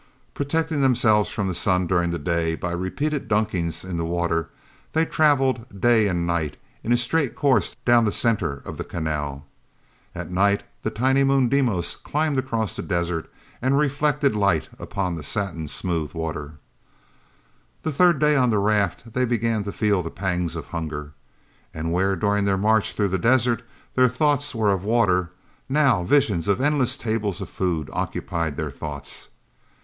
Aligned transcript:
Protecting 0.33 0.81
themselves 0.81 1.29
from 1.29 1.47
the 1.47 1.53
sun 1.53 1.85
during 1.85 2.09
the 2.09 2.17
day 2.17 2.55
by 2.55 2.71
repeated 2.71 3.27
dunkings 3.27 3.83
in 3.85 3.97
the 3.97 4.03
water, 4.03 4.49
they 4.93 5.05
traveled 5.05 5.79
day 5.79 6.07
and 6.07 6.25
night 6.25 6.57
in 6.83 6.91
a 6.91 6.97
straight 6.97 7.35
course 7.35 7.75
down 7.85 8.05
the 8.05 8.11
center 8.11 8.63
of 8.65 8.77
the 8.77 8.83
canal. 8.83 9.45
At 10.15 10.31
night, 10.31 10.63
the 10.81 10.89
tiny 10.89 11.23
moon, 11.23 11.49
Deimos, 11.49 11.95
climbed 11.95 12.39
across 12.39 12.75
the 12.75 12.81
desert 12.81 13.31
and 13.61 13.77
reflected 13.77 14.35
light 14.35 14.69
upon 14.79 15.13
the 15.13 15.23
satin 15.23 15.67
smooth 15.67 16.15
water. 16.15 16.53
The 17.83 17.91
third 17.91 18.17
day 18.17 18.35
on 18.35 18.49
the 18.49 18.57
raft 18.57 19.13
they 19.13 19.25
began 19.25 19.63
to 19.65 19.71
feel 19.71 20.01
the 20.01 20.09
pangs 20.09 20.55
of 20.55 20.69
hunger. 20.69 21.13
And 21.75 21.93
where 21.93 22.15
during 22.15 22.45
their 22.45 22.57
march 22.57 22.93
through 22.93 23.09
the 23.09 23.19
desert, 23.19 23.61
their 23.93 24.09
thoughts 24.09 24.55
were 24.55 24.71
of 24.71 24.83
water, 24.83 25.29
now 25.69 26.01
visions 26.03 26.47
of 26.47 26.59
endless 26.59 26.97
tables 26.97 27.39
of 27.39 27.49
food 27.49 27.87
occupied 27.93 28.57
their 28.57 28.71
thoughts. 28.71 29.29